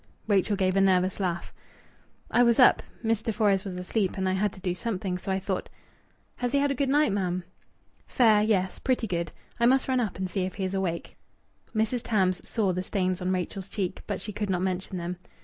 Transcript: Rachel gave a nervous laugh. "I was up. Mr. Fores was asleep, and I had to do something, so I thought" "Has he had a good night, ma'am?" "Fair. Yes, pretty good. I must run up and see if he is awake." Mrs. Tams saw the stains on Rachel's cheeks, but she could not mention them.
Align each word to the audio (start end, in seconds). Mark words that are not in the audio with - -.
Rachel 0.27 0.55
gave 0.55 0.75
a 0.75 0.81
nervous 0.81 1.19
laugh. 1.19 1.53
"I 2.31 2.41
was 2.41 2.57
up. 2.57 2.81
Mr. 3.05 3.31
Fores 3.31 3.63
was 3.63 3.75
asleep, 3.77 4.17
and 4.17 4.27
I 4.27 4.33
had 4.33 4.51
to 4.53 4.59
do 4.59 4.73
something, 4.73 5.19
so 5.19 5.31
I 5.31 5.37
thought" 5.37 5.69
"Has 6.37 6.53
he 6.53 6.57
had 6.57 6.71
a 6.71 6.73
good 6.73 6.89
night, 6.89 7.11
ma'am?" 7.11 7.43
"Fair. 8.07 8.41
Yes, 8.41 8.79
pretty 8.79 9.05
good. 9.05 9.31
I 9.59 9.67
must 9.67 9.87
run 9.87 9.99
up 9.99 10.17
and 10.17 10.27
see 10.27 10.41
if 10.41 10.55
he 10.55 10.63
is 10.63 10.73
awake." 10.73 11.17
Mrs. 11.75 12.01
Tams 12.03 12.49
saw 12.49 12.73
the 12.73 12.81
stains 12.81 13.21
on 13.21 13.31
Rachel's 13.31 13.69
cheeks, 13.69 14.01
but 14.07 14.19
she 14.19 14.33
could 14.33 14.49
not 14.49 14.63
mention 14.63 14.97
them. 14.97 15.17